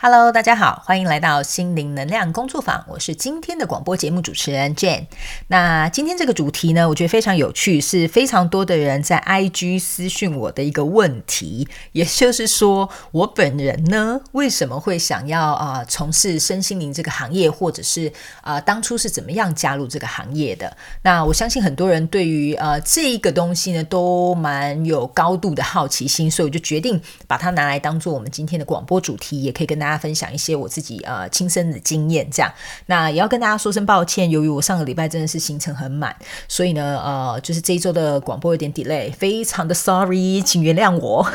[0.00, 2.84] Hello，大家好，欢迎来到心灵能量工作坊。
[2.86, 5.06] 我是今天的广播节目主持人 Jane。
[5.48, 11.66] 那今天这个主题呢，我觉得非常有趣，是非常多的人在 IG 私讯我的一个问题。
[11.90, 18.12] 也就是说，我本人呢，为什么会想要啊从事身心灵这个行业，或者是
[18.42, 20.76] 啊当初是怎么样加入这个行业的？
[21.02, 29.87] 那我相信很多人对于呃这一个东西呢，都蛮有高度的好奇心，所以我就决定把它拿来当做我们今天的广播主题，也可以跟大。
[29.88, 32.52] 大家分享一些我自己呃亲身的经验，这样
[32.86, 36.14] 那也要跟大家说声抱歉，由于我上个礼拜真的是行程很满，
[36.46, 41.26] 所以呢呃就是这一周的广播有点 delay，非常的 sorry，请原谅我。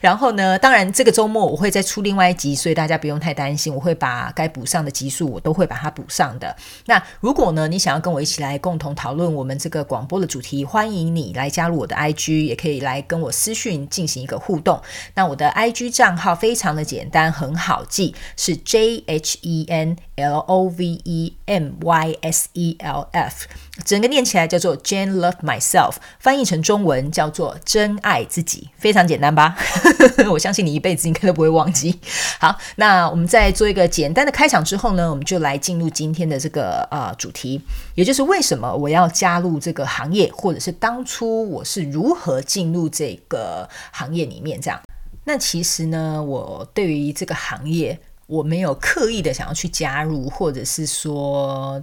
[0.00, 6.56] 然后呢，当然这个周末我会再出另外一集，所以大家不用太担心，我会把该补上的集数我都会把它补上的。
[6.86, 14.80] 那如果呢你想要跟我一起来共同讨论我们这个广播的主题，欢迎你来加入我的 IG，也可以来跟我私讯进行一个互动。
[15.14, 17.49] 那我的 IG 账号非常的简单，很。
[17.50, 23.46] 很好记，是 J H E N L O V E M Y S E L F，
[23.84, 29.56] 整个念起来叫做 Jane Love Myself，翻译成中文叫做真爱自己，非常简单吧？
[30.30, 31.98] 我相信你一辈子应该都不会忘记。
[32.38, 37.60] 好，那我们在做一个简单的开场之后呢，我们就来进入今天的这个呃主题，
[37.96, 44.80] 也就是为什么我要加入这个行业，或者是当初我是如何进入这个行业里面这样。
[45.24, 51.82] 那其实呢，我对于这个行业，我没有刻意的想要去加入，或者是说。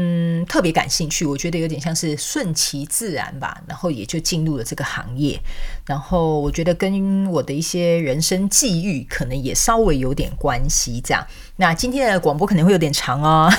[0.00, 5.40] 嗯，特别感兴趣，我觉得有点像是顺其自然吧，然后也就进入了这个行业。
[5.84, 11.00] 然后我觉得跟我的一些人生际遇可能也稍微有点关系。
[11.00, 13.50] 这样，那今天的广播可能会有点长哦，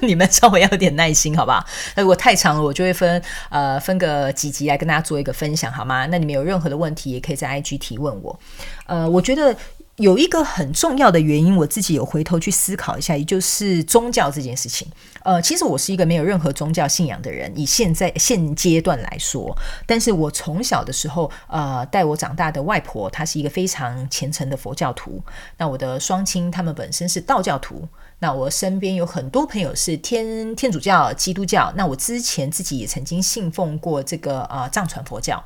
[0.06, 1.64] 你们稍微要有点耐心，好不好？
[1.94, 6.06] 那如果太长了，我就会分呃分个几集来跟大家做一个分享，好吗？
[6.06, 8.38] 那你们有任何的问题，也可以在 IG 提问我。
[8.86, 9.54] 呃，我觉得。
[9.98, 14.86] 有一个很重要的原因，我自己有回头去思考一下，也就是宗教这件事情。
[15.24, 19.52] 呃，其实我是一个没有任何宗教信仰的人，以现在现阶段来说。
[19.86, 25.20] 但是我从小的时候，呃，带我长大的外婆，她是一个非常虔诚的佛教徒。
[25.56, 27.86] 那我的双亲他们本身是道教徒。
[28.20, 31.72] 那我身边有很多朋友是天天主教、基督教。
[31.76, 35.44] 那我之前自己也曾经信奉过这个呃藏传佛教。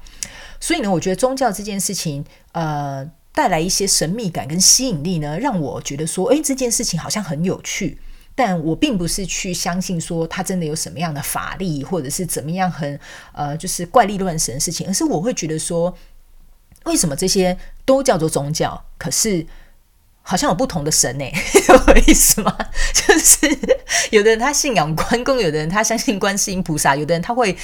[0.60, 3.10] 所以呢，我觉得宗教这件事情，呃。
[3.34, 7.98] 带来一些神秘感跟吸引力呢，让我觉得说，诶，这件事情好像很有趣。
[8.34, 12.98] 但我并不是去相信说它真的有什么样的法力，或者是怎么样很
[13.34, 15.94] 呃，就是怪力乱神的事情，而是我会觉得说，
[16.84, 19.46] 为什么这些都叫做宗教，可是
[20.22, 21.24] 好像有不同的神呢？
[21.68, 22.56] 有意思吗？
[22.94, 23.46] 就是
[24.10, 27.54] 有的人他信仰关公，有的人他相信观世音菩萨，有的人他会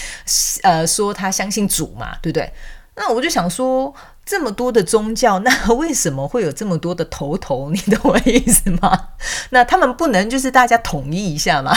[0.62, 2.52] 呃说他相信主嘛，对不对？
[2.94, 3.94] 那我就想说。
[4.28, 7.70] 这么多的宗教， 那为什么会有这么多的头头？
[7.70, 9.08] 你懂我意思吗？
[9.50, 11.74] 那他们不能就是大家统一一下吗？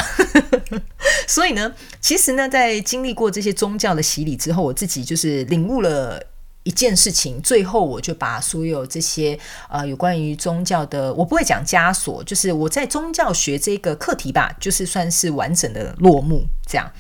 [1.26, 6.22] 所以呢，其实呢，在经历过这些宗教的洗礼之后，我自己就是领悟了
[6.64, 7.42] 一件事情。
[7.42, 9.40] 最后，我就把所有这些
[9.70, 16.92] 呃有关于宗教的，我不会讲枷锁，就是我在宗教学这个课题吧，就是算是完整的落幕这样。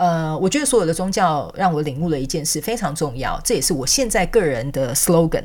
[0.00, 5.44] 呃，我觉得所有的宗教让我领悟了一件事非常重要，这也是我现在个人的 slogan，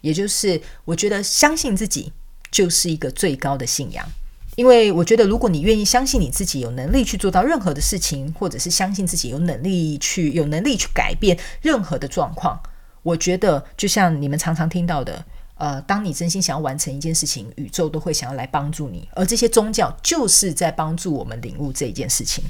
[0.00, 2.12] 也就是我觉得相信自己
[2.52, 4.06] 就是一个最高的信仰。
[4.54, 12.56] 因为我觉得，如果你愿意相信你自己有能力去做到任何的事情，或者是相信自己有能力去有能力去改变任何的状况，
[13.02, 15.24] 我觉得就像你们常常听到的，
[15.56, 22.44] 呃，当你真心想要完成一件事情，宇宙都会想要来帮助你，而这些宗教就是在帮助我们领悟这一件事情。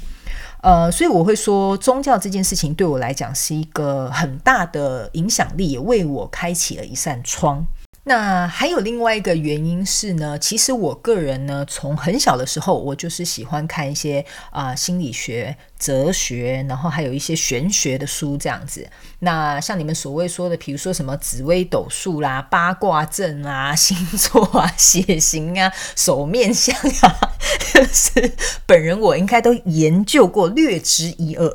[0.61, 7.65] 呃，所以我会说，宗教这件事情对我来讲是一个很大的影响力，也为我开启了一扇窗。
[8.07, 18.87] 那还有另外一个原因是呢，其实我个人呢，从很小的时候，我就是喜欢看一些啊心理学、哲学，然后还有一些玄学的书这样子。
[19.19, 27.33] 那像你们所谓说的，比如说什么紫微斗数啦、八卦阵啊、星座啊、血型啊、 手面相啊，
[27.91, 28.31] 是
[28.65, 31.53] 本人我应该都研究过，略知一二。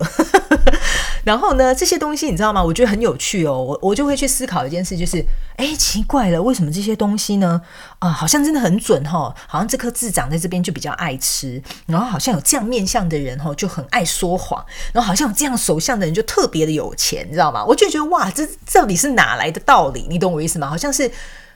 [1.25, 2.63] 然后呢，这些东西你知道吗？
[2.63, 3.63] 我觉得很有趣哦。
[3.63, 5.25] 我我就会去思考一件事，就是，
[5.57, 7.61] 哎，奇怪了，为什么这些东西呢？
[8.01, 9.35] 啊，好像真的很准哈。
[9.47, 17.65] 好像这颗痣长在这边就比较爱吃，然后好像有这样面相的人哈就很爱说谎，然后好像有这样手相的人就特别的有钱，你知道吗？
[17.65, 20.07] 我就觉得哇，这到底是哪来的道理？
[20.09, 20.69] 你懂我意思吗？
[20.69, 21.11] 好像是，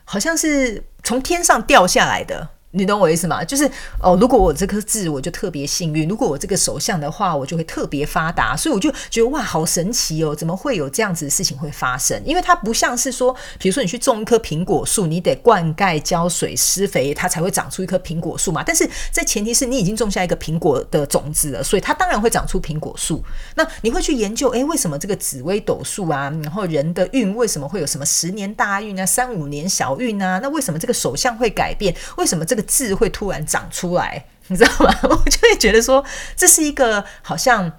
[0.05, 2.51] 好像是从天上掉下来的。
[2.77, 3.43] 你懂我意思吗？
[3.43, 3.69] 就是
[4.03, 8.55] 哦，如果我这颗痣，我就特别幸运；如果我这个手相的话，我就会特别发达。
[8.55, 10.35] 所以我就觉得哇，好神奇哦！
[10.35, 12.21] 怎么会有这样子的事情会发生？
[12.27, 18.63] 因为它不像是说，比如说你去种一棵苹果树，你得灌溉、浇水、施肥，它才会长出一棵苹果树嘛。
[18.63, 23.25] 但是在前提是你已经种下一个苹果的种子了，所以它当然会长出苹果树。
[23.55, 26.31] 那你会去研究，诶，为什么这个紫微斗数啊？
[26.43, 30.39] 然后人的运为什么会有什么十年大运啊、三五年小运啊？
[30.43, 31.95] 那为什么这个手相会改变？
[32.17, 34.27] 为什么这个字会突然长出来？
[34.49, 34.95] 你知道吗？
[35.09, 36.05] 我就会觉得说，
[36.37, 37.73] 这是一个好像，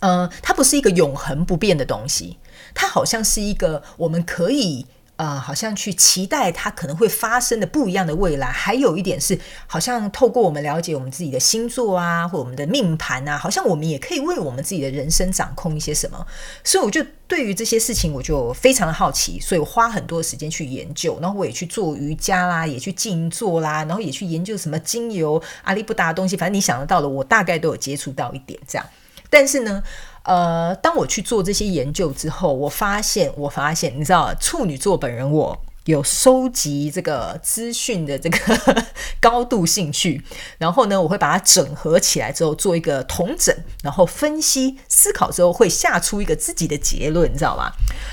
[0.00, 2.38] 呃，它不是一个永恒不变的东西，
[2.74, 4.86] 它好像是一个我们可以。
[5.22, 8.48] 啊，好像去期待它可能会发生的不一样的未来。
[8.48, 9.38] 还有一点是，
[9.68, 16.26] 好像透过我们了解我们自己的星座啊，或我们的命盘啊，好像我们也可以为我们自己的人生掌控一些什么。
[16.64, 21.16] 所以，我就对于这些事情，我就非常的好奇，所以我花很多时间去研究。
[21.22, 26.36] 然后，我也去做瑜伽啦，也去静坐啦，然后也去研究什么精油、阿里不达的东西。
[26.36, 28.84] 反正你想得到的，我大概都有接触到一点这样。
[29.30, 29.82] 但是呢。
[30.24, 38.38] 呃，当我去做这些研究之后，我发现，我发现，你知道，处女座本人我有收集这个资讯的这个
[39.20, 40.22] 高度兴趣，
[40.58, 43.52] 然后呢，我会把它整合起来之后做一个统整，
[43.82, 47.72] 然后分析思考之后会下出一个自己的结论，你知道吗？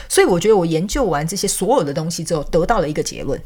[0.09, 3.39] 所以我觉得我研究完这些所有的东西之后，得到了一个结论，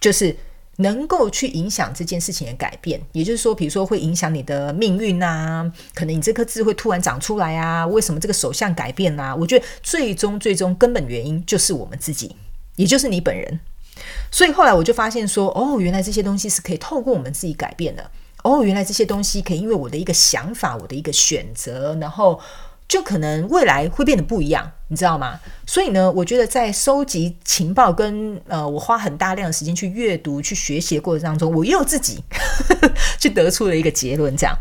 [0.00, 0.36] 就是。
[0.80, 9.34] 能够去影响这件事情的改变，也就是说，比如说会影响你的命运啊，可能你这颗痣会突然长出来啊，为什么这个手相改变啊？
[9.34, 12.36] 我觉得最终最终根本原因就是我们自己，
[12.76, 13.58] 也就是你本人。
[14.30, 18.10] 所以后来我就发现说，哦，原来这些东西是可以透过我们自己改变的。
[18.44, 22.40] 哦，原来这些东西可以因为我的一个想法，我的一个选择，然后。
[22.88, 25.38] 就可能未来会变得不一样，你知道吗？
[25.66, 32.24] 所以呢，我觉得在收集情报跟呃，我花很大量的时间去阅读、去学习的过程当中，我又自己
[33.20, 34.56] 去得出了一个结论，这样。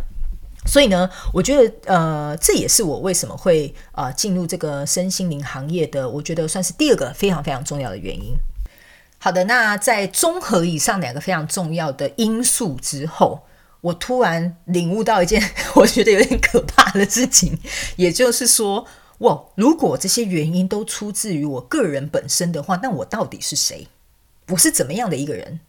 [0.65, 8.33] 所以呢，我觉得呃，这也是我为什么会呃进入这个身心灵行业的，我觉得算是第二个非常非常重要的原因。
[9.17, 13.46] 好的，那在综合以上两个非常重要的因素之后。
[13.81, 15.41] 我突然领悟到一件
[15.75, 17.57] 我觉得有点可怕的事情，
[17.97, 18.85] 也就是说，
[19.19, 23.87] 哇，如果这些原因都出自于我个人本身的话，那我到底是谁？
[24.49, 25.59] 我是怎么样的一个人？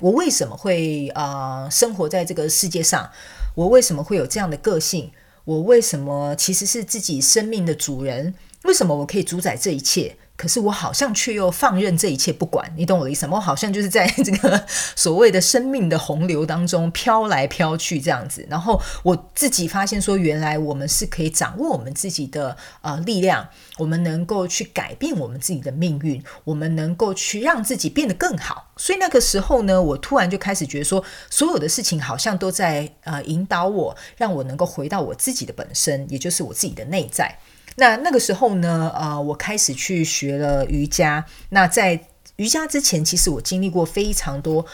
[0.00, 3.10] 我为什么会啊生活在这个世界上？
[3.54, 5.12] 我为什么会有这样的个性？
[5.44, 8.34] 我为什么其实是自己生命的主人？
[8.64, 10.16] 为什么我可以主宰这一切？
[10.36, 13.36] 可是我好像却又放任这一切不管，你懂我的意思吗？
[13.36, 14.64] 我好像就是在 这个
[14.96, 18.44] 所谓的生命的洪流当中飘来飘去这样子。
[18.50, 23.48] 然后我自己发现说，原来我们是可以掌握我们自己的呃力量，
[23.78, 28.72] 我们能够去改变我们自己的命运，我们能够去让自己变得更好。
[28.76, 37.38] 所以那个时候呢，我突然就开始觉得说，所有的事情好像都在呃引导我，让我能够回到我自己的本身，也就是我自己的内在。
[37.76, 41.24] 那那个时候呢，呃，我开始去学了瑜伽。
[41.50, 42.06] 那在
[42.36, 44.64] 瑜伽之前，其实我经历过非常多，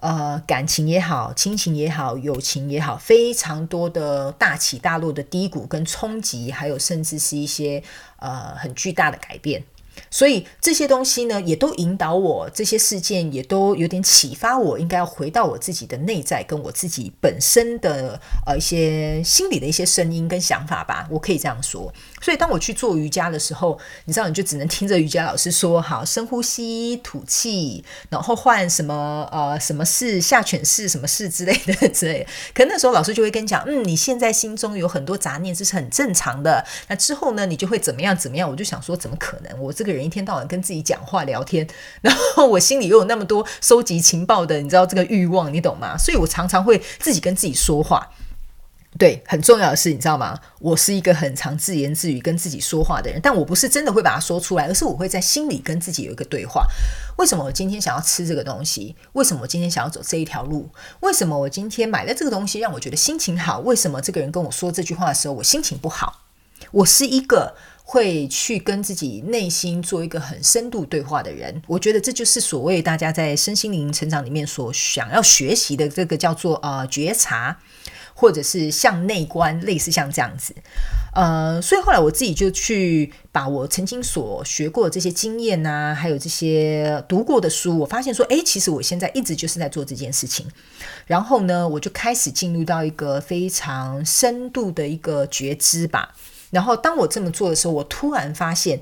[0.00, 7.82] 呃，感情也好，亲情也好，友情也好，非常多的大起大落的低谷跟冲击，还有甚至是一些
[8.18, 9.64] 呃很巨大的改变。
[10.10, 21.06] 所以这些东西呢，也都引导我；这些事件也都有点启发我，应该要回到我自己的内在，跟我自己本身的呃一些心里的一些声音跟想法吧。
[21.10, 21.92] 我可以这样说。
[22.20, 32.26] 所以当我去做瑜伽的时候，你知道，你就只能听着瑜伽老师说：“好，深呼吸，吐气，然后换什么呃什么式下犬式什么式之类的之类。
[32.54, 36.64] ”可那时候老师就会跟你讲：“嗯，你现在心中有很多杂念，这是很正常的。
[36.88, 39.60] 那之后呢，你就会怎么样怎么样？”我就想说：“怎么可能？
[39.60, 41.66] 我这个个人一天到晚跟自己讲话聊天，
[42.02, 45.96] 然后我心里又有那么多收集情报的，你知道这个欲望，你懂吗？
[45.98, 48.10] 所以我常常会自己跟自己说话。”
[48.98, 50.40] 对，很重要的是，你知道吗？
[50.60, 56.66] 我是一个很常自言自语、跟自己说话的人，但我不是真的会把它说出来，而是我会在心里跟自己有一个对话。
[57.18, 58.96] 为什么我今天想要吃这个东西？
[59.12, 60.70] 为什么我今天想要走这一条路？
[61.00, 63.58] 为什么我今天买了这个东西让我觉得心情好？
[63.60, 66.22] 为什么这个人跟我说这句话的时候我心情不好？
[66.72, 67.54] 我是一个
[67.90, 71.62] 会去跟自己内心做一个很深度对话的人。
[71.66, 77.58] 我觉得这就是所谓大家在身心灵成长里面所想要学习的这个叫做呃觉察。
[78.20, 80.52] 或者是向内观，类似像这样子，
[81.14, 90.44] 呃，所以后来我自己就去把我曾经所学过的这些经验呐，还有这些读过的书，我发现说，诶，其实我现在一直就是在做这件事情。
[91.06, 96.12] 然后呢，我就开始进入到一个非常深度的一个觉知吧。
[96.50, 98.80] 然后当我这么做的时候，我突然发现，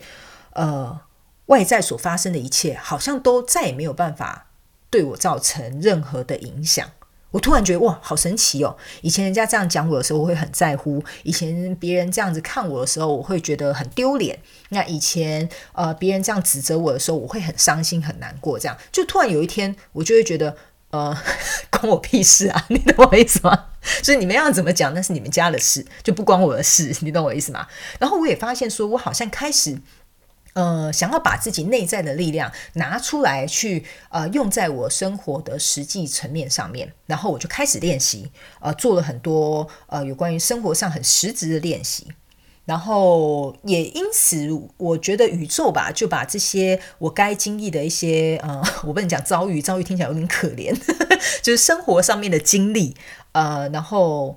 [0.52, 1.00] 呃，
[1.46, 4.46] 外在所发生的一切好像都再也没有办法
[4.90, 6.88] 对我造成任何的影响。
[7.32, 8.76] 我突然觉得哇，好神奇哦！
[9.02, 14.38] 以前人家这样讲我的时候，我会很在乎；以前别人这样子看我的时候，我会觉得很丢脸。
[14.70, 18.58] 那以前呃，别人这样指责我的时候，我会很伤心、很难过。
[18.58, 20.56] 这样就突然有一天，我就会觉得
[20.92, 21.14] 呃，
[21.68, 22.64] 关我屁事啊！
[22.68, 23.66] 你懂我意思吗？
[24.02, 26.95] 所以你们要怎么讲，那是你们家的事，就不关我的事。
[27.02, 27.66] 你懂我意思吗？
[28.00, 29.78] 然后我也发现，说我好像开始。
[30.55, 42.11] 呃，想要把自己内在的力量拿出来，去呃用在我生活的实际层面上面，然后我就开始练习，呃，做了很多呃有关于生活上很实质的练习，
[42.66, 44.46] 然后也因此，
[44.76, 50.76] 我觉得宇宙吧，就把这些我该经历的一些呃， 我不能讲遭遇，遭遇听起来有点可怜，
[51.42, 52.94] 就是生活上面的经历，
[53.32, 54.37] 呃，然后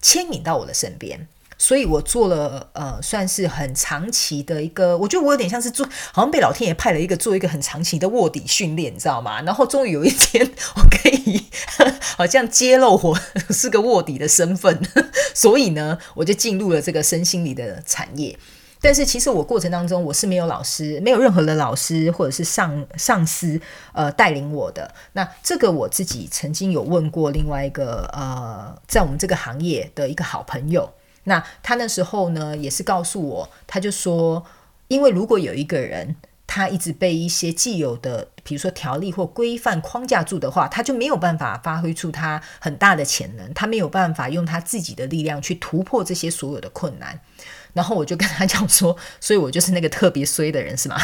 [0.00, 1.28] 牵引到我的身边。
[1.58, 9.42] 所以我做了呃，算是很长期的一个，我觉得我有点像是做，好像被老天爷派了一个做一个很长期的卧底训练，你知道吗？
[9.42, 11.44] 然后终于有一天，我可以
[12.16, 13.18] 好像揭露我
[13.50, 14.80] 是个卧底的身份，
[15.34, 18.38] 所以呢，我就进入了这个身心理的产业。
[18.80, 23.60] 但是其实我过程当中我是没有老师，没有任何的老师或者是上上司
[23.92, 24.94] 呃带领我的。
[25.14, 30.88] 那这个我自己曾经有问过另外一个呃，在我们这个行业的一个好朋友。
[31.28, 34.44] 那他那时候呢，也是告诉我，他就说，
[34.88, 36.16] 因为如果有一个人，
[36.46, 47.20] 他一直被一些既有的，比如说条例或规范框架住的话，他就没有办法发挥出他很大的潜能，他没有办法用他自己的力量去突破这些所有的困难。
[47.74, 50.96] 然后我就跟他讲说，所以我就是那个特别衰的人，是吗？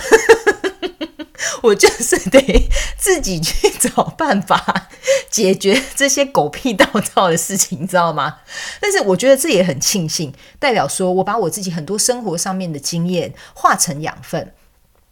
[1.65, 2.69] 我就是得
[2.99, 4.89] 自己去找办法
[5.31, 8.39] 解决这些狗屁倒灶的事情，你知道吗？
[8.81, 14.53] 但是我觉得这也很庆幸，代表说我把我自己很多生活上面的经验化成养分。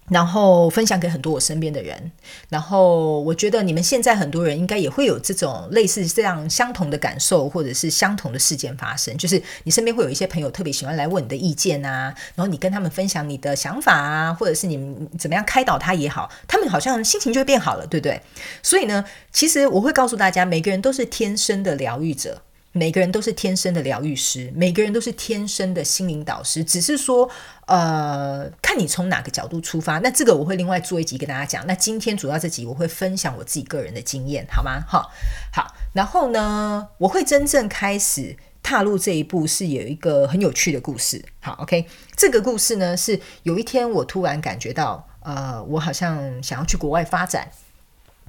[0.09, 2.11] 然后分享给很多我身边的人，
[2.49, 18.21] 然后我觉得你们现在很多人应该也会有这种类似这样相同的感受，或者是相同的事件发生，就是你身边会有一些朋友特别喜欢来问你的意见啊，然后你跟他们分享你的想法啊，或者是你们怎么样开导他也好，他们好像心情就会变好了，对不对？
[18.63, 22.43] 所以呢，其实我会告诉大家，每个人都是天生的疗愈者。
[22.73, 27.29] 每个人都是天生的疗愈师，每个人都是天生的心灵导师，只是说，
[27.67, 29.99] 呃，看你从哪个角度出发。
[29.99, 31.67] 那这个我会另外做一集跟大家讲。
[31.67, 34.83] 那今天主要这集我会分享我自己个人的经验，好吗？
[34.89, 35.11] 好，
[35.53, 35.75] 好。
[35.93, 41.23] 然后呢，我会真正开始踏入这一步，是有一个很有趣的故事。
[41.41, 41.87] 好，OK，
[42.17, 47.51] 这个故事呢，是有一天我突然感觉到，呃，我好像想要去国外发展。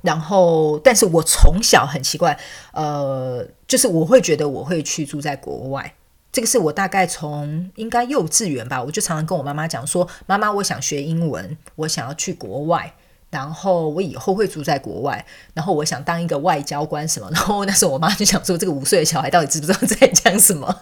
[0.04, 2.38] 然后，但是我从小很奇怪，
[2.74, 5.96] 呃，就是我会觉得我会去住在国外。
[6.30, 12.94] 这个是我大概从应该幼稚园吧，我就常常跟我妈妈讲说：“妈妈，我想学英文，我想要去国外，
[13.30, 20.82] 然后我以后会住在国外，然后我想当一个外交官什么。”然后那时候我妈就想说：“这个五岁的小孩到底知不知道在讲什么？”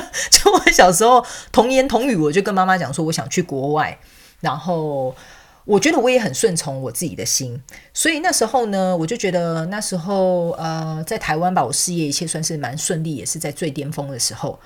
[0.30, 3.98] 就我小时候童言童语，我就跟妈妈讲说：“我想去国外。”
[4.40, 5.12] 然后。
[5.64, 14.58] 我觉得我也很顺从我自己的心，所以那时候呢，我就觉得那时候呃，在台湾吧，我事业一切算是蛮顺利，也是在最巅峰的时候，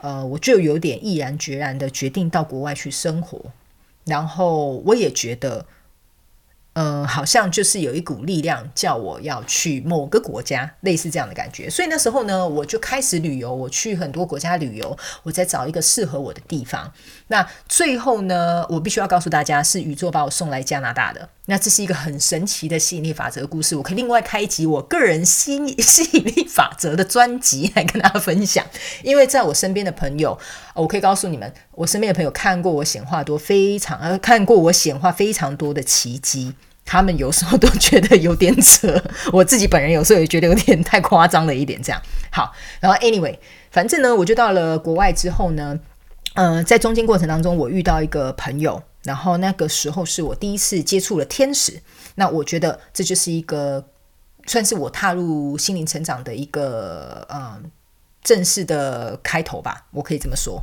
[0.00, 3.40] 呃，我就有点毅然决然的决定到国外去生活，
[4.04, 5.66] 然后我也觉得。
[6.78, 11.70] 嗯，好像就是有一股力量叫我要去某个国家，类似这样的感觉。
[11.70, 16.92] 所以那时候呢，我就开始旅游，我去很多国家旅游，我在找一个适合我的地方。
[17.28, 21.30] 那最后呢，我必须要告诉大家，是宇宙把我送来加拿大的。
[21.46, 28.66] 那这是一个很神奇的吸引力法则故事，我可以另外开一集我个人吸吸引力法则的专辑来跟大家分享。
[29.02, 30.38] 因为在我身边的朋友，
[30.74, 36.52] 我可以告诉你们，我身边的朋友看过我显化多非常呃，看过我显化非常多的奇迹。
[36.86, 39.02] 他们有时候都觉得有点扯，
[39.32, 41.82] 我自己本人有时候也觉得有点太夸张了一点。
[41.82, 42.00] 这样
[42.30, 43.36] 好，然后 anyway，
[43.72, 45.78] 反正呢，我就到了国外之后呢，
[46.34, 51.82] 呃，在中间过程当中，我遇到一个朋友，然后那个时候是我第一次接触了天使。
[52.14, 53.84] 那我觉得这就是一个
[54.46, 57.60] 算是我踏入心灵成长的一个呃
[58.22, 60.62] 正式的开头吧，我可以这么说。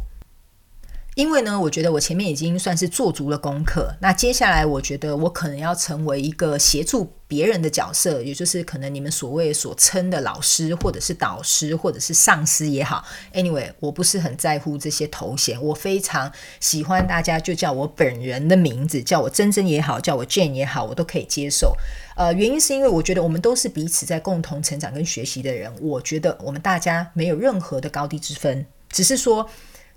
[1.16, 3.96] 因为呢，我觉得我前面已经算是做足了功课。
[4.02, 13.06] 那接下来，我觉得我可能要成为一个协助别人的角色，也就是可能你们所谓所称的老师，或者是导师，或者是上司也好。
[13.34, 21.76] Anyway，我不是很在乎这些头衔，我非常喜欢大家就叫我本人的名字，叫我珍珍也好，叫我 Jane 也好，我都可以接受。
[22.16, 25.72] 呃，原因是因为我觉得我们都是彼此在共同成长跟学习的人。
[25.80, 29.48] 我觉得我们大家没有任何的高低之分，只是说。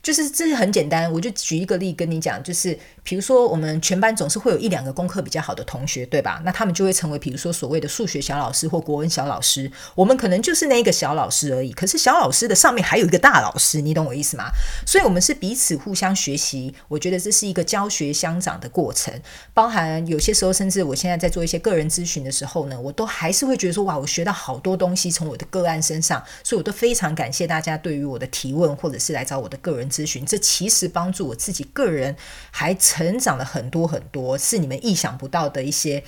[0.06, 6.40] 就是这是很简单，我就举一个例跟你讲，就是比如说我们全班总是会有一两个功课比较好的同学，对吧？
[6.44, 11.72] 那他们就会成为比如说所谓的数学小老师或国文小老师，我们可能就是那一个小老师而已。
[11.72, 14.44] 可是小老师的上面还有一个大老师，你懂我意思吗？
[14.86, 16.72] 所以，我们是彼此互相学习。
[16.86, 19.12] 我觉得这是一个教学相长的过程，
[19.52, 32.14] 包含有些时候，甚至我现在在做一些个人咨询的时候呢，我都还是会觉得说，哇，我学到好多东西从我的个案身上，所以我都非常感谢大家对于我的提问，或者是来找我的个人咨询，这其实帮助我自己个人
[32.50, 36.04] 还成长了很多很多，是你们意想不到的一些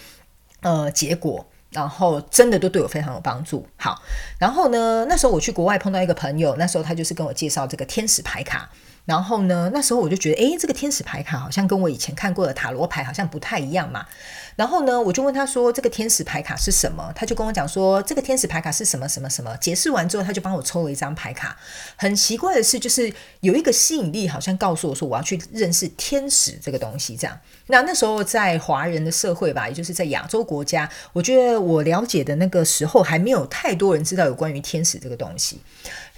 [0.61, 3.66] 呃结果，然后真的都对我非常有帮助。
[3.76, 4.02] 好，
[4.38, 8.71] 然后呢，那时候我去国外碰到一个朋友，那时候他就是跟我介绍这个天使牌卡。
[9.08, 14.04] 然后呢，那时候我就觉得，诶，这个天使牌卡好像跟我以前看过的塔罗牌好像不太一样嘛。
[14.54, 21.56] 然后呢，我就问他说：“这个天使牌卡是什么？”他就跟我讲说：“这个天使牌卡是什么什么什么。”解释完之后，他就帮我抽了一张牌卡。
[21.96, 23.10] 很奇怪的是，就是
[23.40, 27.16] 有一个吸引力，好像告诉我说我要去认识天使这个东西。
[27.16, 27.38] 这样，
[27.68, 35.60] 那那时候在华人的社会吧，也就是在亚洲国家，我觉得我了解的那个时候还没有太多人知道有关于天使这个东西。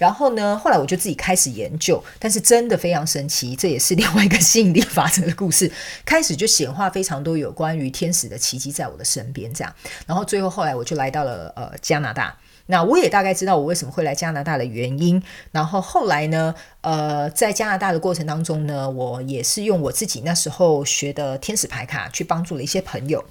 [0.01, 5.71] 然后呢，后来我就自己开始研究，但是真的非常神奇，这也是另外一个吸引力法则的故事。
[6.03, 9.71] 开始就显化非常多有关于天使的奇迹在我的身边，这样。
[10.07, 15.21] 然后最后后来我就来到了呃加拿大，那我也大概知道我为什么会来加拿大的原因。
[15.51, 23.23] 然后后来呢，呃，在加拿大的过程当中呢，我也是用我自己那时候学的天使牌卡去帮助了一些朋友。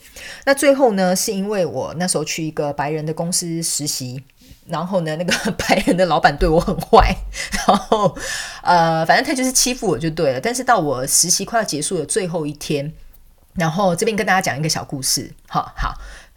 [0.45, 4.23] 那最后呢，是因为我那时候去一个白人的公司实习。
[4.67, 7.15] 然后呢，那个 白人的老板对我很坏，
[7.67, 8.17] 然后
[8.63, 10.41] 呃，反正他就是欺负我就对了。
[10.41, 12.93] 但是到我实习快要结束的最后一天，
[13.55, 15.95] 然后这边跟大家讲一个小故事，好好，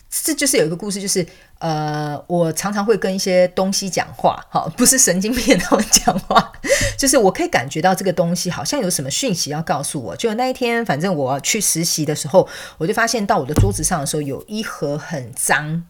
[0.09, 1.25] 这就是有一个故事，就是
[1.59, 6.51] 呃，我常常会跟一些东西讲话，好，不是神经病他们讲话，
[6.97, 10.15] 就是我可以感觉到这个东西好像有什么讯息要告诉我。
[10.15, 15.85] 就那一天，反正我去实习的时候，我就发现到我的桌子上的时候，有一盒很脏。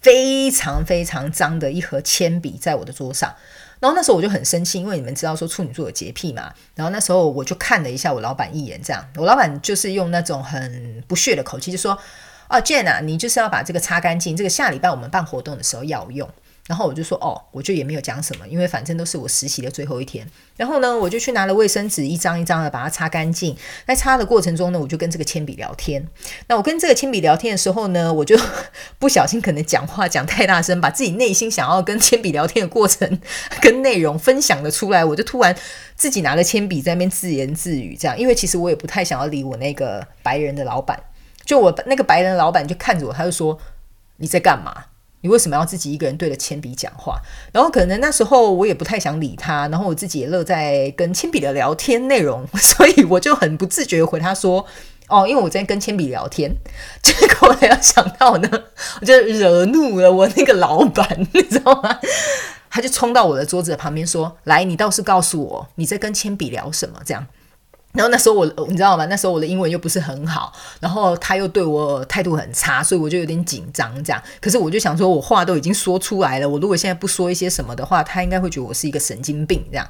[0.00, 3.34] 非常非常脏的一盒铅笔在我的桌上，
[3.80, 6.52] 然后那时候我就很生气，因为你们知道说处女座有洁癖嘛。
[6.74, 11.98] 然后那时候我就看了一下我老板一眼，这样我老板就是用那种很不屑的口气就说
[12.48, 16.28] ：“啊，Jane 啊，你就是要把这个擦干净，这个下礼拜我们办活动的时候要用。”
[16.68, 20.24] 然后我就说哦，我就也没有讲什么，因为反正都是我实习的最后一天。
[20.58, 23.56] 然后呢，我就去拿了卫生纸，一张一张的把它擦干净。
[23.86, 26.06] 在擦的过程中呢，我就跟这个铅笔聊天。
[26.46, 28.38] 那我跟这个铅笔聊天的时候呢，我就
[29.00, 33.18] 不小心可能讲话讲太大声，把自己内心想要跟铅笔聊天的过程
[33.62, 35.02] 跟内容分享了出来。
[35.02, 35.56] 我就突然
[35.96, 41.02] 自己拿了铅笔在那边自言自语，这样，因为其实我也不太想要理我那个白人的老板。
[41.46, 43.58] 就我那个白人老板就看着我，他就说
[44.18, 44.84] ：“你在干嘛？”
[45.20, 47.20] 你为什么要自己一个人对着铅笔讲话？
[47.52, 54.64] 然后可能那时候我也不太想理他，然后我自己也乐在跟铅笔的聊天内容， 所以我就很不自觉回他说
[55.08, 56.54] ：“哦，因为我在跟铅笔聊天。”
[57.02, 58.48] 结果没有想到呢，
[59.00, 61.98] 我就惹怒了我那个老板， 你知道吗？
[62.70, 67.26] 他就冲到我的桌子旁边说：“来，你倒是告诉我你在跟铅笔聊什么？”这样。
[67.98, 69.04] 然后那时候我，你知道吗？
[69.06, 73.92] 那时候我的英文又不是很好，然后他又对我态度很差，所以我就有点紧张。
[74.04, 79.66] 这样，可是我就想说，我话都已经说出来了，我如果现在不说一些什么的话，他应该会觉得我是一个神经病。
[79.72, 79.84] 这样，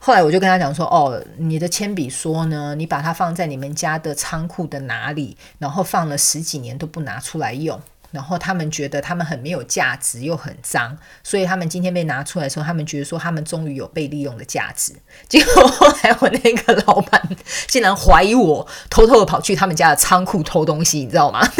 [0.00, 14.94] 后来我就跟他讲说：“哦，你的铅笔说呢，你把它放在你们家的仓库的哪里，然后放了十几年都不拿出来用。”然后他们觉得他们很没有价值又很脏，所以他们今天被拿出来的时候，他们觉得说他们终于有被利用的价值。
[15.28, 17.22] 结果后来我那个老板
[17.66, 21.46] 竟然怀疑我偷偷的跑去他们家的仓库偷东西，你知道吗？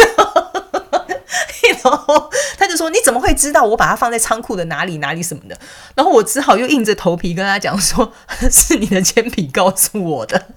[1.85, 5.57] 然后他就说：“你怎么会知道我把它放在仓库的哪里哪里什么的？”
[5.95, 8.13] 然后我只好又硬着头皮跟他讲说
[8.51, 10.49] ：“是你的铅笔告诉我的。”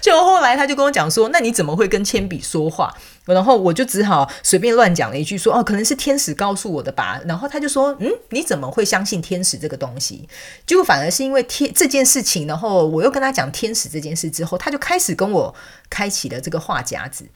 [0.00, 2.94] 就后来他就跟我讲说：“那你怎么会跟铅笔说话？”
[3.32, 10.28] 然后我就只好随便乱讲了一句说：“哦，可能是天使告诉我的吧。”然后他就说：“嗯，你怎么会相信天使这个东西？”
[10.66, 15.54] 结果反而是因为天这件事情，然后我又跟他讲天使这件事之后，他就开始跟我
[15.88, 17.26] 开启了这个话匣子。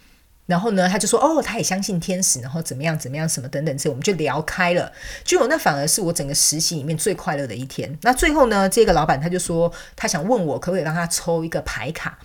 [0.46, 4.92] 然后呢，他就说：“哦，他也相信天使，然后怎么样怎么样，什么等等这，我们就聊开了。
[5.24, 7.98] 结果那反而是我整个实习里面最快乐的一天。
[8.02, 12.18] 那最后呢，这个老板他就说，他想问我可不可以让他抽一个牌卡。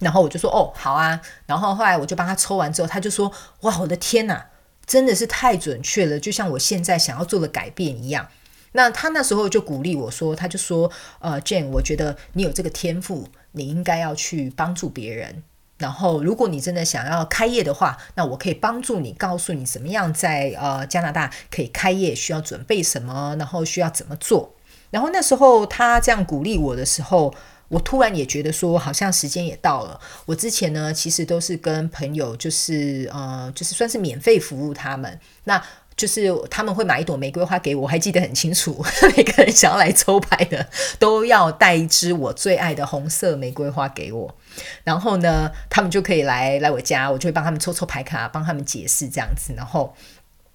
[0.00, 3.30] 然后我就说：“哦，好啊。”然后后来我就帮他抽完之后，他就说
[3.62, 4.46] ：“哇，我的天哪，
[4.84, 8.26] 真的是太准确了，就像我现在想要做的改变一样。”
[8.72, 15.42] 那他那时候就鼓励我说：“他就说，呃，Jane，我觉得你有这个天赋，你应该要去帮助别人。”
[15.78, 24.54] 然后，如果你真的想要开业的话，那我可以帮助你，告诉你怎么样在呃加拿大可以开业，需要准备什么，然后需要怎么做。
[24.90, 27.34] 然后那时候他这样鼓励我的时候，
[27.70, 29.98] 我突然也觉得说，好像时间也到了。
[30.26, 35.18] 我之前呢，其实都是跟朋友，就是呃，就是算是免费服务他们。
[35.44, 35.62] 那
[35.96, 38.84] 就是他们会买一朵玫瑰花给我，还记得很清楚。
[39.16, 40.66] 每个人想要来抽牌的，
[40.98, 44.36] 都要带一支我最爱的红色玫瑰花给我。
[44.82, 49.52] 然后呢，他们就可以来来我家，我就会帮他们抽抽牌卡，帮他们解释这样子。
[49.56, 49.94] 然后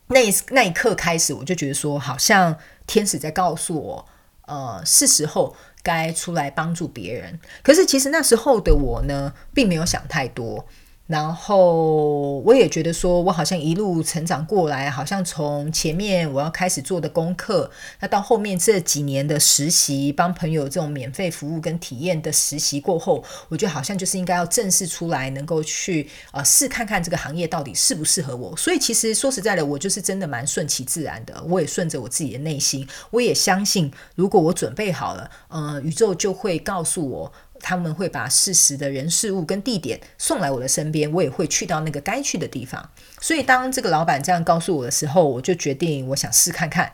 [0.08, 4.06] 那那一刻开始，我就觉得说，好像天使在告诉我，
[4.47, 7.39] 呃，是时候该出来帮助别人。
[7.62, 10.67] 可是其实那时候的我呢，并没有想太多。
[11.07, 28.57] 然后我也觉得说，我好像一路成长过来，好像从前面我要开始做的功课，那到后面这几年的实习，帮朋友这种免费服务跟体验的实习过后，我觉得好像就是应该要正式出来，能够去呃试看看这个行业到底适不适合我。
[28.57, 37.31] 所以其实说实在的，我就是真的蛮顺其自然的，我也顺着我自己的内心，我也相信，如果我准备好了，呃，宇宙就会告诉我。
[37.67, 42.91] 他们会把适时的人事物跟地点送来我的身边，我也会去到那个该去的地方。
[43.19, 46.91] 所以当这个老板这样告诉我的时候，我就决定我想试看看。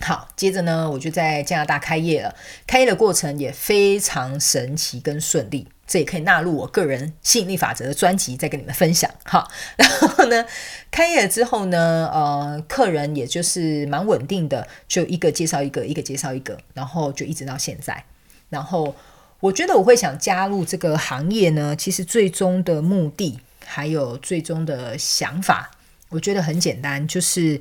[0.00, 2.34] 好，接着呢，我就在加拿大开业了。
[2.66, 9.10] 开业的过程也非常神奇跟顺利，这也可以纳入我个人吸引力法则的专辑，再跟你们分享。
[9.24, 10.46] 好， 然后呢，
[10.90, 18.06] 开业之后呢，呃，客人也就是蛮稳定的，就一个介绍一个，一个介绍一个，然后就一直到现在，
[18.48, 18.96] 然后。
[19.40, 25.70] 我觉得我会想加入这个行业呢，其实最终的目的还有最终的想法，
[26.10, 27.60] 我觉得很简单，就是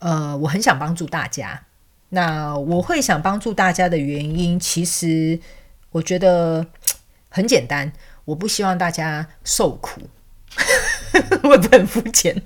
[0.00, 1.62] 呃，我很想帮助大家。
[2.08, 5.38] 那我会想帮助大家的原因，其实
[5.92, 6.66] 我觉得
[7.28, 7.92] 很简单，
[8.24, 10.00] 我不希望大家受苦。
[11.42, 12.40] 我很肤浅？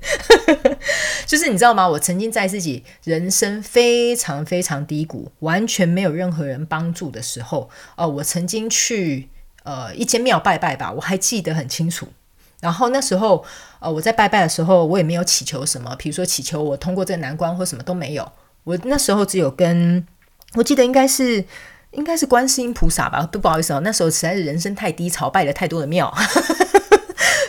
[1.27, 1.89] 就是你知道吗？
[1.89, 9.29] 我曾经在自己人生非常非常低谷，完全没有任何人帮助的时候，哦，我曾经去
[9.65, 12.09] 呃一间庙拜拜吧，我还记得很清楚。
[12.61, 13.45] 然后那时候，
[13.81, 18.33] 呃，我在拜拜的时候，我也没有祈求什么，比如说祈求我通过这个难关或什么都没有。
[18.65, 20.07] 我那时候只有跟，
[20.55, 21.45] 我记得应该是
[21.91, 26.11] 应该是观世音菩萨吧，都不好意思哦，那时候实在是人生太低潮，拜了太多的庙。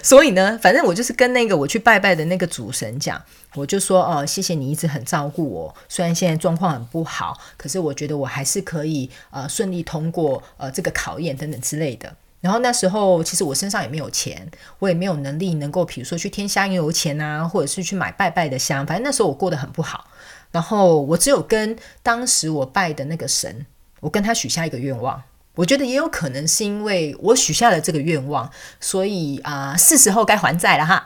[0.06, 3.20] 所以呢，反正我就是跟那个我去拜拜的那个主神讲，
[3.56, 12.16] 我就说哦，谢谢你一直很照顾我，虽然现在状况很不好，可是我觉得我还是可以呃顺利通过呃这个考验等等之类的。
[12.40, 20.06] 然后那时候其实我身上也没有钱，我也没有能力能够比如说去添香油钱啊，或者是去买拜拜的香，反正那时候我过得很不好。
[20.52, 23.66] 然后我只有跟当时我拜的那个神，
[24.02, 25.24] 我跟他许下一个愿望。
[25.56, 31.04] 我觉得也有可能是因为我许下了这个愿望，所以啊，是时候该还债了哈。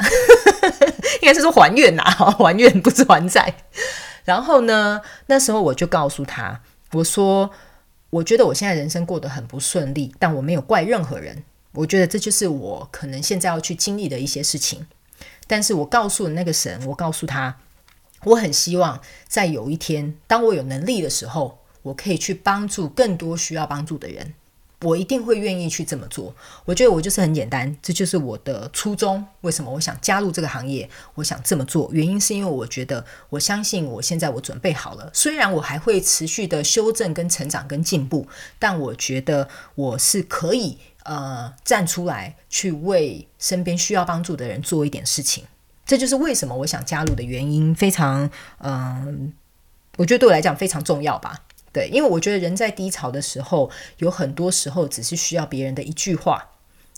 [1.22, 3.54] 应该是说还愿呐，还愿不是还债。
[4.26, 6.62] 然后呢，那时候我就告诉他，
[6.94, 7.52] 我说，
[8.10, 11.44] 我觉得我现在人生过得很不顺利，但我没有怪任何人。
[11.74, 14.88] 我觉得这就是我可能现在要去经历的一些事情。
[15.46, 17.58] 但是我告诉那个神，我告诉他，
[18.24, 24.34] 我很希望在有一天，当我有能力的时候，我可以去帮助更多需要帮助的人。
[24.84, 26.34] 我一定会愿意去这么做。
[26.64, 29.26] 我觉得我就是很简单，这就是我的初衷。
[29.42, 30.90] 为什么我想加入这个行业？
[31.16, 35.10] 我想这么做，原因是因为我觉得我相信我现在我准备好了。
[35.14, 38.26] 虽然我还会持续的修正、跟成长、跟进步，
[38.58, 45.44] 但我觉得我是可以呃站出来去为身边需要帮助的人做一点事情。
[45.86, 47.76] 这就是为什么我想加入的原因。
[47.76, 49.34] 非常嗯，
[49.98, 51.42] 我觉得对我来讲非常重要吧。
[51.72, 56.50] 对，因为我觉得人在低潮的时候，有很多时候只是需要别人的一句话，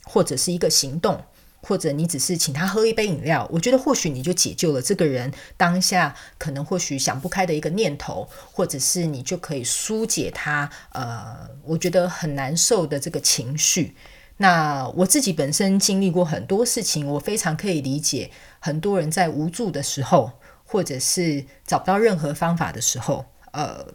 [0.05, 1.23] 或者是一个行动，
[1.61, 13.95] 或者你只是请他喝一杯饮料，我觉得或许你就解救了这个人当下可能或许想不开的一个念头，或者是你就可以疏解他呃，我觉得很难受的这个情绪。
[14.37, 20.31] 那我自己本身经历过很多事情，我非常可以理解很多人在无助的时候，
[20.63, 23.85] 或者是找不到任何方法的时候，呃。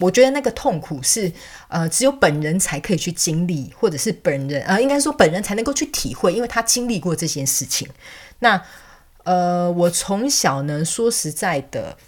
[0.00, 1.30] 我觉得那个痛苦是，
[1.68, 7.86] 呃，只有本人才可以去经历，或者是本人，呃，应该说本人才能够去体会，因为他经历过这件事情。
[8.38, 8.62] 那，
[9.24, 11.98] 呃，我从小呢，说实在的，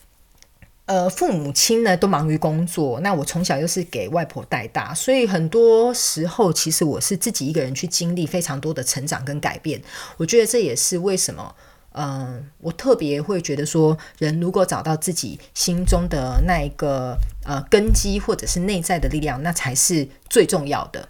[0.87, 9.81] 呃，父母亲呢都忙于工作，那我从小又是给外婆带大，所以很多时候其实我是自己一个人去经历非常多的成长跟改变。
[10.17, 11.55] 我觉得这也是为什么。
[11.95, 21.09] 嗯，我特别会觉得说，人如果找到自己心中的那一个呃根基，或者是内在的力量，那才是最重要的。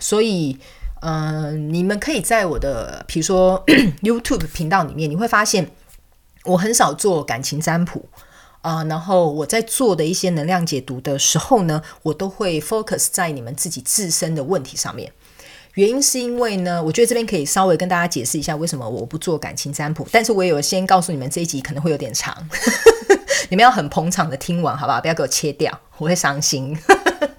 [0.00, 0.58] 所以，
[1.02, 3.64] 嗯，你们可以在我的比如说
[4.02, 5.70] YouTube 频道里面，你会发现
[6.44, 8.08] 我很少做感情占卜。
[8.62, 15.12] 啊，然后我在做的一些能量解读的时候呢，我都会 focus 在你们自己自身的问题上面。
[15.74, 22.32] 原因是因为呢，我觉得这边可以稍微跟大家解释一下为什么我不做感情占卜，但是我也有先告诉你们这一集可能会有点长，
[23.50, 25.00] 你们要很捧场的听完，好不好？
[25.00, 26.78] 不要给我切掉，我会伤心。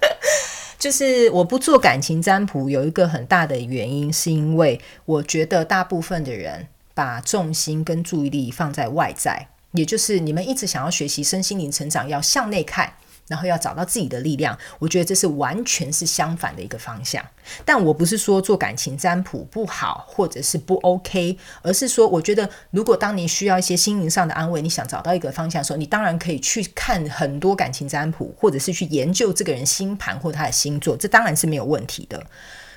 [0.78, 9.48] 就是我不做感情占卜，有一个很大的原因，是因为我觉得大部分的人把重心跟注意力放在外在。
[9.72, 12.92] 也就是你们一直想要学习身心灵成长，要向内看，
[13.28, 14.56] 然后要找到自己的力量。
[14.78, 17.24] 我觉得这是完全是相反的一个方向。
[17.64, 32.22] 但我不是说做感情占卜不好，或者是不 OK，而是说，我觉得如果当你需要一些心灵上的安慰，你想找到一个方向的时候，你当然可以去看很多感情占卜，或者是去研究这个人星盘或他的星座，这当然是没有问题的。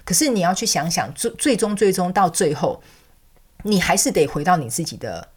[0.06, 2.82] 可是你要去想想，最最终最终到最后，
[3.64, 5.30] 你还是得回到你自己的。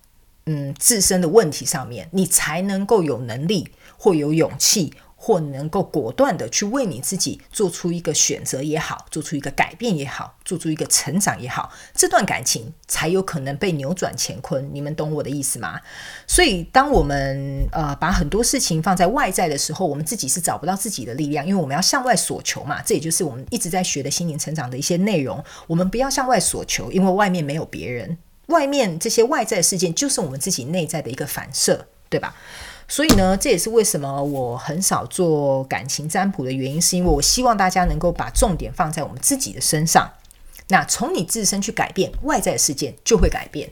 [0.47, 3.71] 嗯，自身的问题上面，你才能够有能力
[4.03, 14.69] 或有勇气，或能够果断的去为你自己做出一个选择也好，做出一个改变也好，做出一个成长也好，这段感情才有可能被扭转乾坤。
[14.73, 15.81] 你们懂我的意思吗？
[16.27, 22.83] 所以，当我们呃把很多事情放在外在的时候，我们自己是找不到自己的力量，因为我们要向外索求嘛。
[22.83, 25.41] 这也就是我们一直在学的心灵成长的一些内容。
[25.69, 28.19] 我们不要向外索求，因为外面没有别人。
[28.47, 32.35] 外面这些外在事件就是我们自己内在的一个反射，对吧？
[32.93, 40.11] 所以呢，这也是为什么我很少做感情占卜的原因，是因为我希望大家能够把重点放在我们自己的身上。
[40.69, 43.71] 那从你自身去改变外在的事件，就会改变。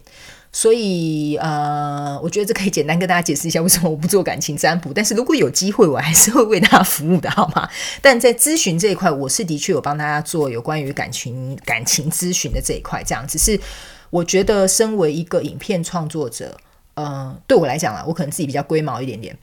[0.50, 4.90] 所以，呃，我觉得这可以简单跟大家解释一下为什么我不做感情占卜。
[4.90, 7.68] 但是如果有机会，我还是会为大家服务的，好吗？
[8.00, 13.60] 但在咨询这一块，我是的确有帮大家做有关于感情感情咨询的这一块，这样只是。
[14.08, 16.58] 我觉得，身为一个影片创作者，
[17.00, 19.34] 呃，对我来讲啊，我可能自己比较龟毛一点点。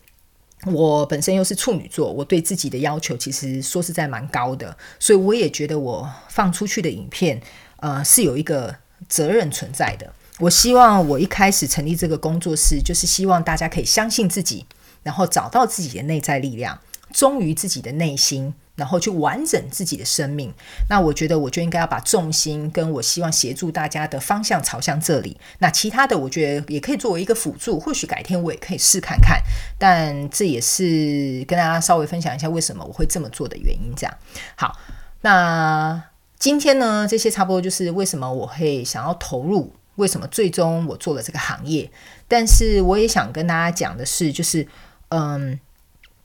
[0.66, 7.42] 我本身又是处女座，我对自己的要求其实说实在蛮高的，所以我也觉得我放出去的影片，
[7.78, 8.76] 呃，是有一个
[9.10, 10.14] 责任存在的。
[10.40, 14.66] 我希望我一开始成立这个工作室，就是希望大家可以相信自己，
[15.02, 16.80] 然后找到自己的内在力量，
[17.12, 18.54] 忠于自己的内心。
[18.78, 20.54] 然后去完整自己的生命，
[20.88, 25.36] 那我觉得我就应该要把重心跟我希望协助大家的方向朝向这里。
[25.58, 29.42] 那其他的我觉得也可以作为一个辅助，或许改天我也可以试看看。
[29.80, 33.92] 但这也是跟大家稍微分享一下为什么我会这么做的原因。
[33.96, 34.14] 这样
[34.56, 34.78] 好，
[35.22, 36.04] 那
[36.38, 41.90] 今天呢，这些差不多就是为什么我会想要投入，为什么最终我做了这个行业。
[42.28, 44.68] 但是我也想跟大家讲的是，就是
[45.10, 45.60] 嗯，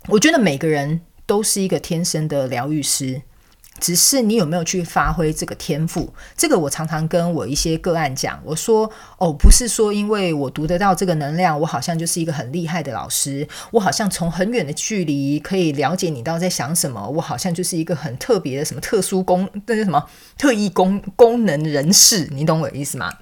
[0.08, 1.00] 我觉得每个人。
[1.26, 3.22] 都是一个天生的疗愈师，
[3.80, 6.12] 只是你有没有去发挥这个天赋？
[6.37, 20.04] 这个我常常跟我一些个案讲，我说哦，不是说因为我读得到这个能量，我好像就是一个很厉害的老师，我好像从很远的距离可以了解你到底在想什么，我好像就是一个很特别的什么特殊功，那是什么
[20.37, 22.28] 特异功功能人士？
[22.32, 23.12] 你懂我的意思吗？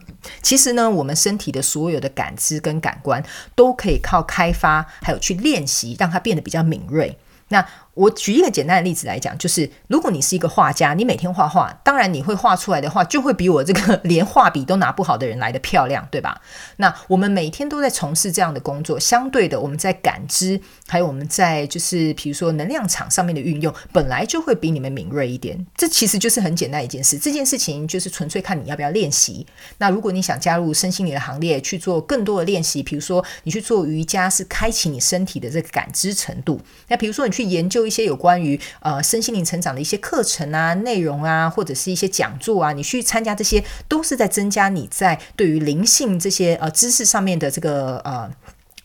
[0.42, 7.18] 其实呢，我们身体的所有的感知跟感官都可以靠开发，还有去练习，让它变得比较敏锐。
[7.48, 16.40] 那我举一个简单的例子来讲，就是如果你是一个画家，你每天画画，当然你会画出来的画就会比我这个 连画笔都拿不好的人来的漂亮，对吧？
[16.76, 25.66] 那我们每天都在从事这样的工作，相对的，我们在感知，还有我们在就是比如说能量场上面的运用，本来就会比你们敏锐一点。
[25.76, 29.44] 这其实就是很简单一件事，这件事情就是纯粹看你要不要练习。
[29.78, 36.60] 那如果你想加入身心灵的行列，去做更多的练习，比如说你去做瑜伽，是开启你身体的这个感知程度。
[36.86, 37.79] 那比如说你去研究。
[37.80, 48.30] 做一些有关于呃身心灵成长的一些课程啊、内容啊，或者是一些讲座啊，你去参加这些，都是在增加你在对于灵性这些呃知识上面的这个呃，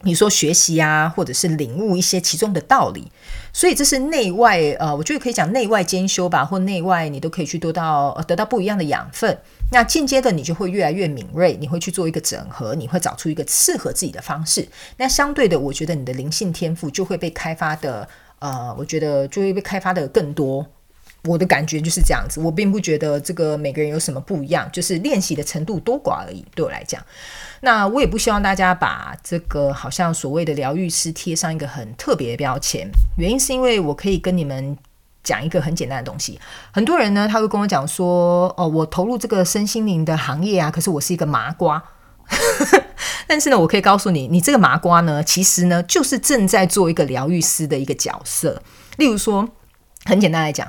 [0.03, 3.11] 你说学习啊，或者是领悟一些其中的道理。
[3.51, 9.37] 所以这是内外呃，我觉得可以讲内外兼修吧，或内外你都可以去得到得到不一样的养分。
[9.71, 14.65] 那间接的你就会越来越敏锐，你会去做一个整合，你会找出一个适合自己的方式。
[14.97, 18.07] 那相对的，我觉得你的灵性天赋就会被开发的。
[18.45, 20.63] 呃，我觉得就会被开发的更多。
[21.23, 26.45] 我的感觉就是这样子，我并不觉得这个每个人有什么不一样，就是练习的程度多寡而已。
[26.53, 27.03] 对我来讲，
[27.61, 32.87] 那我也不希望大家把这个好像所谓的疗愈师贴上一个很特别的标签。
[33.17, 34.77] 原因是因为我可以跟你们
[35.23, 36.39] 讲一个很简单的东西。
[36.71, 41.83] 很多人呢，他会跟我讲说：“哦，我投入这个身心灵的行业啊，可是我是一个麻瓜。
[43.27, 48.61] ”但是呢，我可以告诉你，你这个麻瓜呢，其实呢，就是正在做一个疗愈师的一个角色。
[48.97, 49.49] 例如说，
[50.05, 50.67] 很简单来讲，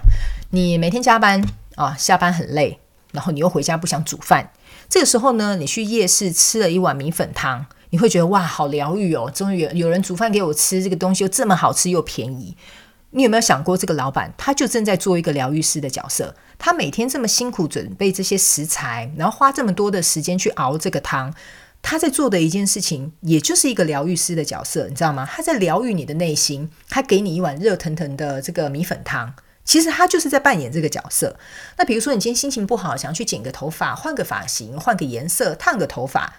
[0.50, 1.42] 你每天加班
[1.74, 2.78] 啊，下班很累，
[3.12, 4.50] 然后你又回家不想煮饭，
[4.88, 7.66] 这个时候呢，你去夜市吃了一碗米粉汤。
[7.90, 9.30] 你会觉得哇，好疗愈哦！
[9.32, 12.56] 终于有有人煮饭给我吃，这个东西又这么好吃又便宜。
[13.10, 16.34] 你有没有想过，这个老板他就正在做一个疗愈师的角色？
[16.58, 21.32] 他每天这么辛苦准备这些食材，然后花这么多的时间去熬这个汤，
[21.82, 25.28] 他在做的一件事情，也就是一个疗愈师的角色，你知道吗？
[25.30, 29.34] 他在疗愈你的内心，他给你一碗热腾腾的这个米粉汤，
[29.64, 31.38] 其实他就是在扮演这个角色。
[31.78, 36.34] 那比如说，你今天心情不好，想要去剪个头发，换个发型，换个颜色，烫个头发，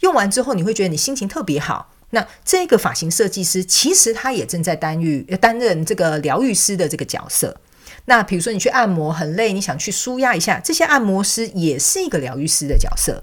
[0.00, 1.92] 用完之后你会觉得你心情特别好。
[2.10, 7.60] 那这个发型设计师其实他也正在担任担任这个疗愈师的这个角色。
[8.04, 13.22] 那比如说你去按摩很累，你想去舒压一下，这些按摩师也是一个疗愈师的角色。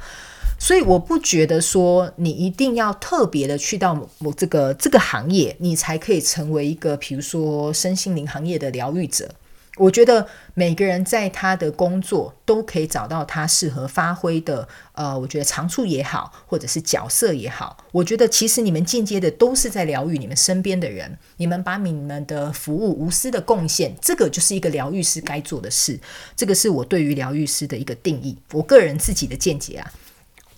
[0.59, 9.33] 所以我不觉得说你一定要特别的去到某这个这个行业，你才可以成为一个比如说身心灵行业的疗愈者。
[9.77, 17.77] 我觉得每个人在他的工作都可以找到他适合发挥的，呃，我觉得长处也好，或者是角色也好。
[17.93, 25.97] 我觉得其实你们间接的都是在疗愈你们身边的人，你们把你们的服务无私的贡献，这个就是一个疗愈师该做的事。
[26.35, 29.89] 这个是我对于疗愈师的一个定义，我个人自己的见解啊。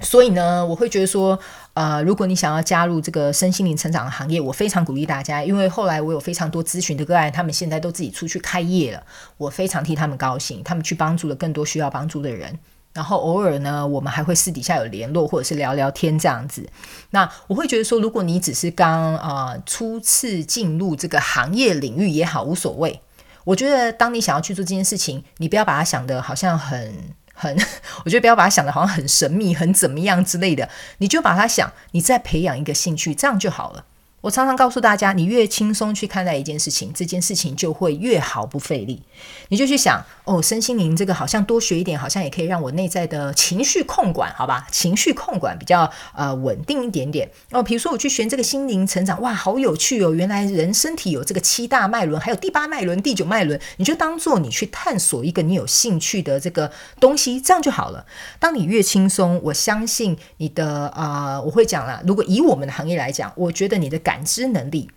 [0.02, 1.38] 所以呢，我会觉得说，
[1.74, 9.04] 呃，如果你想要加入这个身心灵成长的行业，我非常鼓励大家，因为后来我有非常多咨询的个案，他们现在都自己出去开业了，
[9.38, 12.60] 我非常替他们高兴，他们去帮助了更多需要帮助的人。
[12.94, 16.68] 然后偶尔呢，我们还会私底下有联络，或者是聊聊天这样子。
[17.12, 23.00] 那我会觉得说，如果你只是刚啊初次进入这个行业领域也好，无所谓。
[23.46, 27.14] 我觉得当你想要去做这件事情，你不要把它想的好像很。
[27.34, 27.56] 很，
[28.06, 33.86] 我觉得不要把它想的好像很神秘、很怎么样之类的，你就把它想，你再培养一个兴趣，这样就好了。
[34.22, 39.02] 我常常告诉大家，你越轻松去看待一件事情，这件事情就会越毫不费力。
[39.50, 44.68] 你就去想，哦，身心灵这个好像多学一点，好像也可以让我内在的情绪控管，好吧？
[44.72, 47.30] 情绪控管比较呃稳定一点点。
[47.52, 50.14] 哦，比如说我去学这个心灵成长，哇，好有趣哦！
[50.14, 58.06] 原来人身体有这个七大脉轮，还有第八脉轮、第九脉轮，你就当做你去探索一个你有兴趣的这个东西，这样就好了。
[58.40, 62.02] 当你越轻松，我相信你的啊，我会讲了。
[62.06, 64.92] 如果以我们的行业来讲，我觉得你的感感知能力，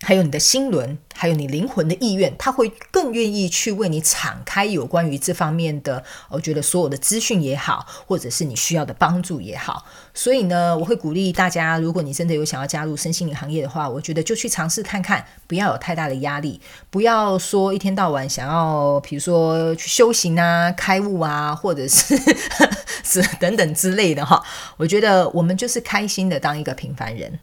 [0.00, 9.84] 还有你的心轮，还有你灵魂的意愿，他会更愿意去为你敞开有关于这方面的，我觉得所有的资讯也好，或者是你需要的帮助也好。
[10.14, 22.16] 所以呢，我会鼓励大家，如果你真的有想要加入身心灵行业的话，我觉得就去尝试看看，不要有太大的压力，不要说一天到晚想要，比如说去修行啊、开悟啊，或者是
[23.04, 24.42] 是等等之类的哈。
[24.78, 27.38] 我觉得我们就是开心的当一个平凡人。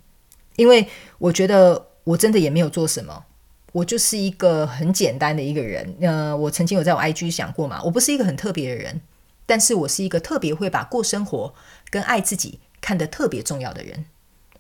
[0.56, 0.88] 因为
[1.18, 3.26] 我觉得我真的也没有做什么，
[3.72, 5.96] 我就是一个很简单的一个人。
[6.02, 9.02] 呃，我曾经有在我 IG 想过嘛，我不是一个很特别的人，
[9.46, 11.54] 但是我是一个特别会把过生活
[11.90, 14.06] 跟爱自己看得特别重要的人。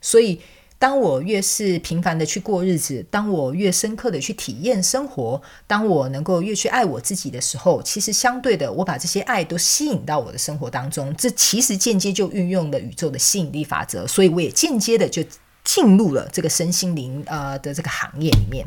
[0.01, 0.41] 所以，
[0.79, 11.15] 当我越是平凡的去过日子，当我越深刻的去体验生活，当我能够越去爱我自己的时候，其实相对的，我把这些爱都吸引到我的生活当中。
[11.15, 15.23] 这其实间接就运用了宇宙的吸引力法则，所以我也间接的就。
[15.63, 18.65] 进入了这个身心灵呃的这个行业里面，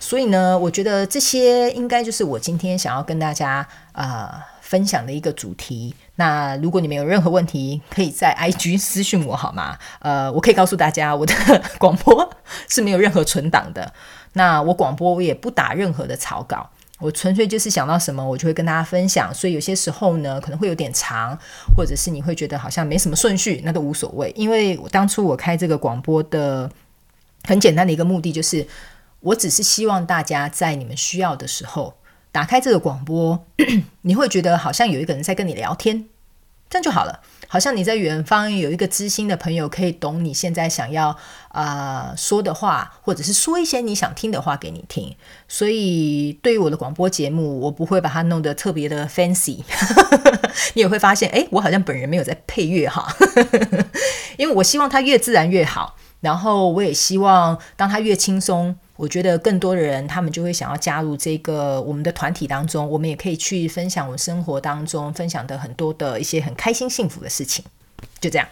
[0.00, 5.94] 所以呢，我觉得这些应该就是我今天想要跟大家呃分享的一个主题。
[6.16, 9.76] 那如果你们有任何问题，可以在 IG 私讯我好吗？
[9.98, 11.34] 呃，我可以告诉大家，我的
[11.78, 12.30] 广播
[12.68, 13.92] 是没有任何存档的。
[14.34, 16.70] 那我广播我也不打任何的草稿。
[17.04, 19.32] 我纯粹就是想到什么，我就会跟大家分享。
[19.34, 21.38] 所以有些时候呢，可能会有点长，
[21.76, 24.32] 或者是你会觉得好像没什么顺序，那都无所谓。
[24.34, 26.70] 因为我当初我开这个广播的
[27.42, 28.66] 很简单的一个目的，就是
[29.20, 31.94] 我只是希望大家在你们需要的时候
[32.32, 33.46] 打开这个广播，
[34.00, 36.06] 你会觉得好像有一个人在跟你聊天，
[36.70, 37.20] 这样就好了。
[37.54, 41.16] 好像你在远方有一个知心的朋友，可以懂你现在想要
[41.50, 45.14] 啊说的话，或者是说一些你想听的话给你听。
[45.46, 49.60] 所以对于我的广播节目，我不会把它弄得特别的 fancy。
[50.74, 53.06] 你也会发现，哎，我好像本人没有在配乐哈，
[54.36, 55.94] 因为我希望它越自然越好。
[56.22, 58.74] 然后我也希望，当它越轻松。
[58.96, 62.88] 我觉得更多的人，他们就会想要加入这个我们的团体当中。
[62.88, 67.64] 我们也可以去分享我们生活当中分享的很多的一些很开心幸福的事情。
[68.20, 68.48] 就这样，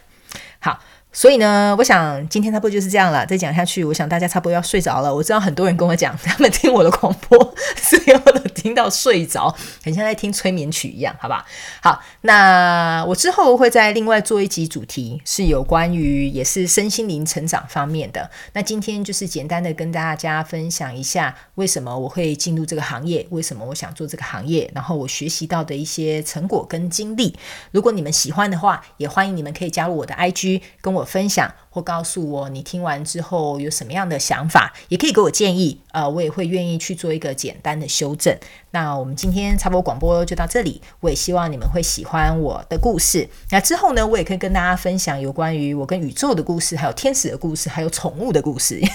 [0.58, 0.80] 好。
[1.12, 3.24] 所以呢，我想今天差不多就是这样了。
[3.26, 5.14] 再讲下去，我想大家差不多要睡着了。
[5.14, 11.44] 我知道很多人跟我讲，他们听我的广播是要的听到睡着，很像在听催眠曲一样，好吧？
[11.82, 18.30] 好，那我之后会再另外做一集主题，是有关于也是身心灵成长方面的。
[18.54, 27.36] 那今天就是简单的跟大家分享一下，为什么我会进入这个行业，为什么我想做这个行业，然后我学习到的一些成果跟经历。
[27.70, 31.01] 如果你们喜欢的话，也欢迎你们可以加入我的 IG，跟我。
[31.04, 35.80] 分享，或告诉我你听完之后有什么样的想法，也可以给我建议。
[35.92, 38.36] 呃，我也会愿意去做一个简单的修正。
[38.70, 43.28] 那我们今天插播广播就到这里，我也希望你们会喜欢我的故事。
[43.50, 48.80] 那之后呢，我也可以跟大家分享有关于我跟宇宙的故事，还有天使的故事，还有宠物的故事。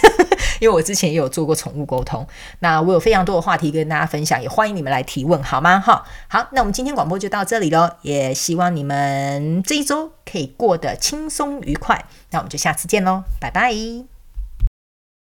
[0.60, 2.26] 因为我之前也有做过宠物沟通，
[2.60, 5.80] 那我有非常多的话题跟大家分享，也欢迎你们来提问，好吗？
[5.80, 12.06] 哈，好，那我们今天广播就到这里喽，也希望你们这一周可以过得轻松愉快。
[12.32, 14.17] 那我们就下次见喽，拜拜。